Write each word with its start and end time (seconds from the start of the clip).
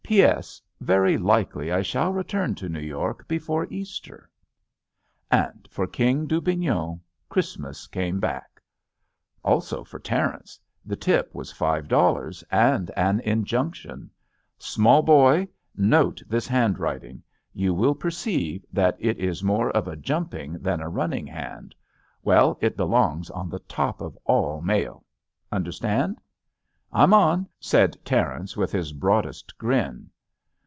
"P. 0.11 0.21
S. 0.23 0.61
Very 0.81 1.17
likely 1.17 1.71
I 1.71 1.81
shall 1.81 2.11
return 2.11 2.53
to 2.55 2.67
New 2.67 2.81
York 2.81 3.29
be 3.29 3.39
fore 3.39 3.65
Easter." 3.71 4.29
And 5.31 5.69
for 5.71 5.87
King 5.87 6.27
Dubignon, 6.27 6.99
Christmas 7.29 7.87
came 7.87 8.19
back. 8.19 8.59
Also 9.41 9.85
for 9.85 9.99
Terence. 9.99 10.59
The 10.85 10.97
tip 10.97 11.33
was 11.33 11.53
five 11.53 11.87
dollars, 11.87 12.43
and 12.51 12.91
an 12.97 13.21
injunction: 13.21 14.09
"Small 14.57 15.01
boy, 15.01 15.47
note 15.77 16.21
this 16.27 16.45
handwriting 16.45 17.23
1 17.53 17.63
You 17.63 17.69
JUST 17.69 17.75
SWEETHEARTS 17.77 17.77
J^ 17.77 17.79
will 17.79 17.95
perceive 17.95 18.65
that 18.73 18.97
it 18.99 19.17
is 19.17 19.41
more 19.43 19.71
of 19.71 19.87
a 19.87 19.95
jumping 19.95 20.57
than 20.59 20.81
a 20.81 20.89
running 20.89 21.27
hand— 21.27 21.73
well, 22.21 22.57
it 22.59 22.75
belongs 22.75 23.29
on 23.29 23.47
the 23.49 23.59
top 23.59 24.01
of 24.01 24.17
all 24.25 24.59
mail. 24.59 25.05
Understand?" 25.53 26.19
"I'm 26.93 27.13
on," 27.13 27.47
said 27.57 27.95
Terence 28.03 28.57
with 28.57 28.73
his 28.73 28.91
broadest 28.91 29.57
grin. 29.57 30.09